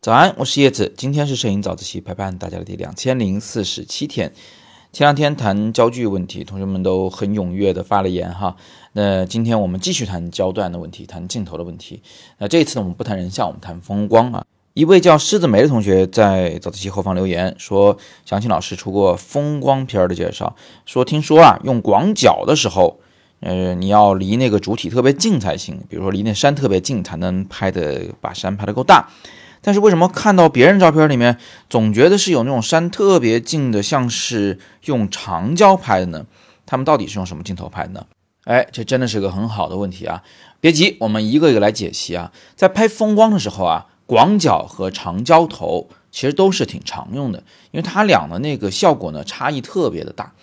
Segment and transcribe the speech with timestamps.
[0.00, 4.32] 早安，我是叶子，今天是摄影早自习陪伴大家的第两千零四十七天。
[4.92, 8.54] 前两天谈焦距问题，同学们都很踊跃的发了言哈。
[8.92, 12.02] 那今天我们继续谈焦段的问题，谈镜头的问题。
[12.36, 14.44] 那这一次呢，我们不谈人像，我们谈风光啊。
[14.74, 17.96] 一位叫狮子梅的同学在早自习后方留言说，
[18.26, 20.54] 想请老师出过风光片儿的介绍。
[20.84, 22.98] 说听说啊，用广角的时候，
[23.40, 29.08] 呃，你要离那个主体特别近才行，比如说离那山特别近，才能拍的把山拍得够大。
[29.60, 31.38] 但是为什么看到别人照片里面，
[31.70, 36.26] 总觉得是有那种山特别近的，像是用长焦拍的呢？
[36.66, 38.06] 他们到底是用什么镜头拍的呢？
[38.44, 40.22] 哎，这真的是个很好的问题啊！
[40.60, 42.30] 别急，我们一个一个来解析啊。
[42.54, 47.38] 在拍风光的时候啊，广角和长焦头其实都是挺常用的，
[47.70, 50.34] 因为它俩的那个效果呢差异特别的大。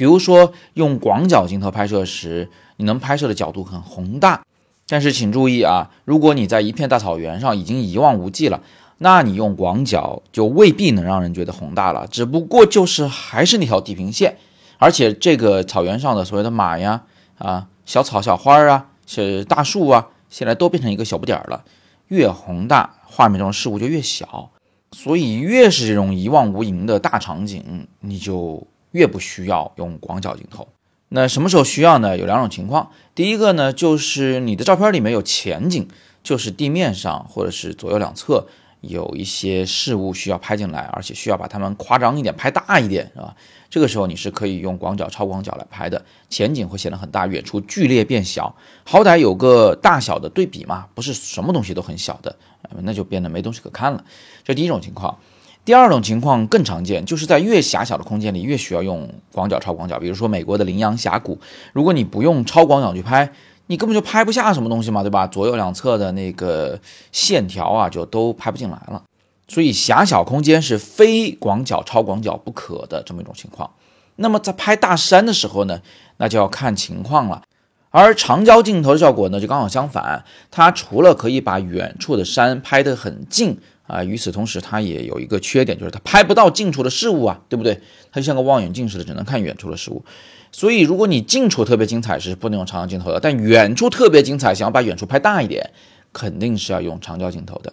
[0.00, 4.40] 比如说用广角镜头拍摄时，你能拍摄的角度很宏大。
[4.88, 8.62] 但是请注意啊，如果你在一片大草原上已经一望无际了，
[8.96, 14.38] 那你用广角就未必能让人觉得宏大了，只不过就是还是那条地平线，
[14.78, 17.02] 而且这个草原上的所谓的马呀、
[17.36, 21.62] 啊小草、小花啊、是大树啊，现在都变成一个小不点儿了。
[22.08, 24.50] 越宏大，画面中事物就越小，
[24.92, 30.68] 所以越是这种一望无垠的大场景，你就越不需要用广角镜头。
[31.08, 32.16] 那什么时候需要呢？
[32.16, 32.92] 有两种情况。
[33.16, 35.88] 第一个呢，就是你的照片里面有前景，
[36.22, 38.46] 就是地面上或者是左右两侧
[38.80, 43.34] 有一些事物需要拍进来，而且需要把它们夸张一点、拍大一点，是吧？
[43.68, 48.54] 这个时候你是可以用广角、超广角来拍的，前景会显得很大，远处剧烈变小，
[48.84, 52.36] 好歹有个大小的对比嘛，不是什么东西都很小的，
[52.82, 54.04] 那就变得没东西可看了。
[54.44, 55.18] 这第一种情况。
[55.64, 59.98] 第二种情况更常见，就是在越狭小的空间里越需要用广角、超广角。
[59.98, 61.38] 比如说美国的羚羊峡谷，
[61.72, 63.30] 如果你不用超广角去拍，
[63.66, 65.26] 你根本就拍不下什么东西嘛，对吧？
[65.26, 66.80] 左右两侧的那个
[67.12, 69.02] 线条啊，就都拍不进来了。
[69.46, 73.70] 所以狭小空间是非广角、超广角不可的这么一种情况。
[74.16, 75.80] 那么在拍大山的时候呢，
[76.16, 77.42] 那就要看情况了。
[77.90, 83.58] 而长焦镜头的效果呢，就刚好相反，它除了可以把远处的山拍得很近。
[83.90, 87.80] 啊，与此同时，它也有一个缺点，就是它拍不到近处的事物啊，对不对？
[88.12, 90.04] 它就像个望远镜似的，只能看远处的事物。
[90.52, 95.70] 所以，如果你近处特别精彩，是不能用长焦镜头的；但远处特别精彩，想要把远处拍大一点，
[96.12, 97.72] 肯定是要用长焦镜头的。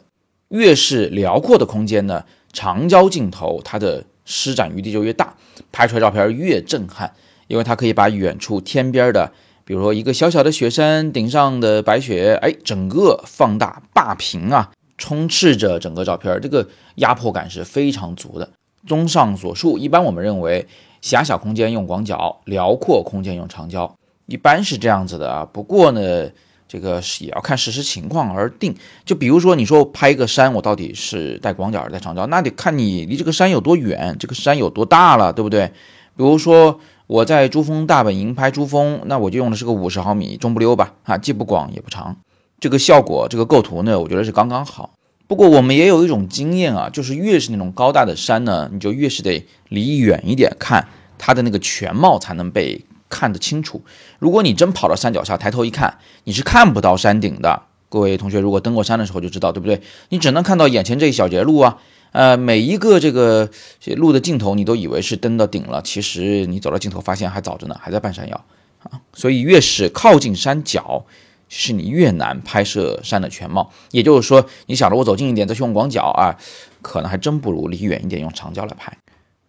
[0.49, 5.35] 越是辽阔的空间呢，长焦镜头它的施展余地就越大，
[5.71, 7.13] 拍出来照片越震撼，
[7.47, 9.31] 因为它可以把远处天边的，
[9.65, 14.71] 比如说一个小小的雪山顶上的白雪，哎，整个放大霸屏啊。
[14.97, 18.49] 充斥着整个照片，这个压迫感是非常足的。
[18.85, 20.65] 综上所述，一般我们认为
[21.01, 23.95] 狭小空间用广角，辽阔空间用长焦，
[24.27, 25.45] 一般是这样子的啊。
[25.45, 26.29] 不过呢，
[26.67, 28.73] 这个也要看实时情况而定。
[29.03, 32.25] 就比如说，你说拍一个山，我到底是带广角还是带长焦？
[32.27, 35.67] 那得看你离这个山有多远，这个山有多大了，对不对？
[36.15, 42.15] 比如说我在珠峰大本营拍珠峰，那我就用的是个五十毫米中不溜吧，啊，既不广也不长。
[42.59, 44.91] 这个效果，这个构图呢，我觉得是刚刚好。
[45.27, 50.87] 不过我们也有一种经验啊，就是越是那种高大的山呢，你就越是得离远一点看，
[51.17, 53.81] 它的那个全貌才能被看得清楚。
[54.19, 57.61] 如果你真跑到山脚下，抬头一看，你是看不到山顶的。
[57.89, 59.81] 各位同学，如果登过山的时候就知道，对不对？
[60.09, 61.77] 你只能看到眼前这一小节路啊，
[62.13, 63.49] 呃，每一个这个
[63.97, 68.45] 路的尽头，你都以为是登到顶了，其实你走到尽头发现还早着呢，还在半山腰
[68.83, 68.99] 啊。
[69.13, 71.05] 所以越是靠近山脚。
[71.49, 76.35] 是你越难拍摄山的全貌，也就是说，你想着我走近一点再去用广角啊，
[76.81, 78.91] 可能还真不如离远一点用长焦来拍。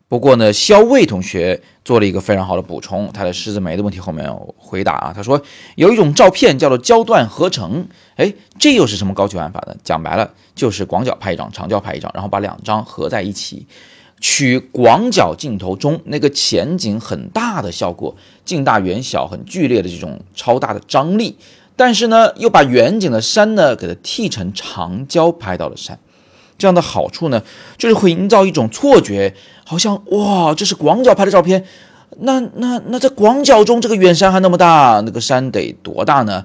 [0.09, 5.43] 不过呢，肖卫同学做了一个非常好的补充，他在狮子眉的问题后面有回答啊，他说
[5.75, 9.77] 有一种照片叫做焦段合成，哎，这又是什么高级玩法呢？
[9.85, 13.67] 讲白了就是广角拍一张，长焦拍一张，然后把两张合在一起，
[14.19, 18.17] 取广角镜头中那个前景很大的效果，
[18.47, 21.37] 近大远小很剧烈的这种超大的张力。
[21.79, 25.97] 但是呢，又把远景的山呢给它剃成长焦拍到了山，
[26.59, 27.41] 这样的好处呢，
[27.77, 29.33] 就是会营造一种错觉，
[29.65, 31.65] 好像哇，这是广角拍的照片。
[32.19, 36.45] 那那那在广角中，这个远山还那么大，那个山得多大呢？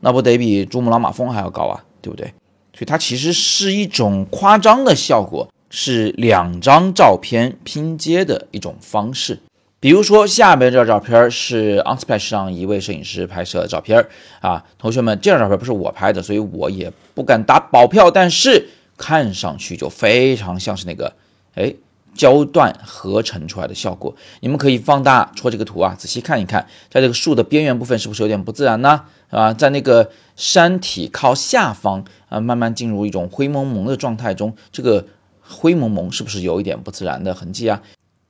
[0.00, 2.26] 那不得比珠穆朗玛峰还要高啊，对不对？
[2.74, 9.38] 所以它其实是一种夸张的效果，是两张照片拼接的一种方式。
[9.82, 14.06] 比如说，下面这张照片是 Unsplash 上一位摄影师拍摄的照片
[14.38, 21.12] 啊，同学们，这张照片不是我拍的，所以我也不敢打保票，但是看上去就非常像是那个，
[21.56, 21.74] 哎，
[22.14, 24.14] 焦段合成出来的效果。
[24.38, 29.02] 你们可以放大戳这个图啊，仔细看一看，在这个树的边缘部分是不是有点不自然呢？
[29.30, 35.04] 啊，在那个山体靠下方啊，慢慢进入一种灰蒙蒙的状态中，这个
[35.40, 37.82] 灰蒙蒙是不是有一点不自然的痕迹啊？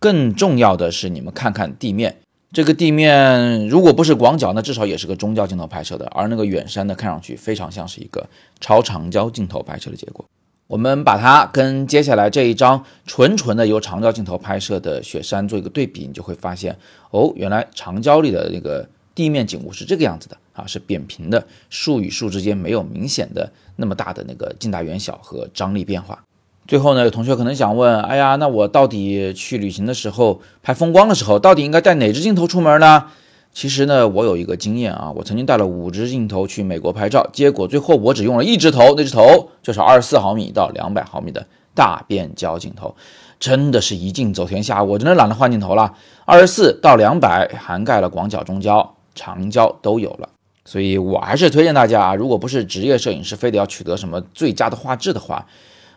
[0.02, 2.18] 更重要的是，你们看看地面，
[2.52, 8.28] 这个地面如果不是广角，那至少也是个中焦镜头拍摄的，而那个远山呢，看上去非常像是一个
[8.58, 10.24] 超长焦镜头拍摄的结果。
[10.66, 16.76] 我们把它跟接下来这一张纯纯的由长焦镜头拍摄的雪山做一个对比，你就会发现，
[17.12, 26.24] 哦，原来长焦里的那个地面景物是这个样子的啊，是扁平的，树与树之间没有明显的那么大的那个近大远小和张力变化。
[26.66, 33.06] 最后呢，有同学可能想问，哎呀，那我到底去旅行的时候拍风光的时候，到底应该带哪支镜头出门呢？
[33.52, 42.94] 其实呢，我有一个经验啊，我曾经带了五支镜头去美国拍照，结果最后我只用了一支头，那支头就是二十四毫米到两百毫米的大变焦镜头，
[43.38, 45.92] 真的是一镜走天下，我真的懒得换镜头了。
[46.24, 50.28] 二十四到两百涵盖了广角、中焦、长焦都有了，
[50.64, 55.44] 所以我还是推荐大家啊，如果不是职业摄影师，非得要取得什么最佳的画质的话，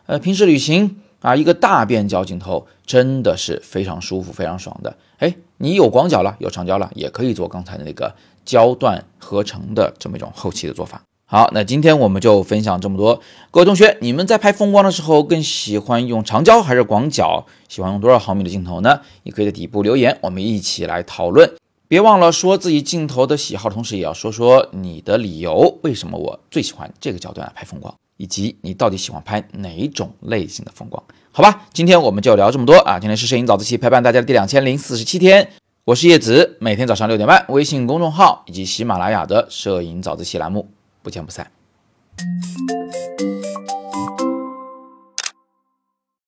[0.05, 0.97] 呃，平时旅行。
[1.21, 4.95] 啊，一个大变焦镜头真的是非常舒服、非常爽的。
[5.17, 8.13] 哎，你有广角了，有长焦了，也可以做刚才的那个
[8.45, 11.01] 焦段合成的这么一种后期的做法。
[11.25, 13.19] 好，那今天我们就分享这么多。
[13.49, 17.47] 各位同学，你们在拍风光的时候更喜欢用长焦还是广角？
[17.67, 19.01] 喜欢用多少毫米的镜头呢？
[19.23, 21.51] 你可以在底部留言，我们一起来讨论。
[21.87, 27.93] 别忘了说自己镜头的喜好，同时也要说说你的理由，为什么我最喜欢这个焦段拍风光。
[28.17, 31.03] 以及你到底喜欢拍哪种类型的风光？
[31.33, 32.97] 好吧，今天我们就聊这么多啊！
[32.97, 35.49] 今天是摄影早自习陪伴大家的第两千零四十七天，
[35.83, 40.69] 我是叶子，每天早上六点半，微信公众号以及喜马拉雅的摄影早自习栏目，
[41.03, 41.51] 不见不散。